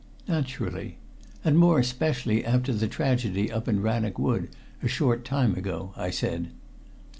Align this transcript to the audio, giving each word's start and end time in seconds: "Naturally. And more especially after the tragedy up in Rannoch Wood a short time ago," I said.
"Naturally. 0.27 0.97
And 1.45 1.59
more 1.59 1.77
especially 1.77 2.43
after 2.43 2.73
the 2.73 2.87
tragedy 2.87 3.51
up 3.51 3.67
in 3.67 3.83
Rannoch 3.83 4.17
Wood 4.17 4.49
a 4.81 4.87
short 4.87 5.23
time 5.23 5.53
ago," 5.55 5.93
I 5.95 6.09
said. 6.09 6.47